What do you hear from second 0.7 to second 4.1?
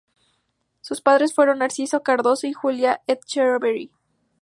Sus padres fueron Narciso Cardoso y Julia Etcheverry.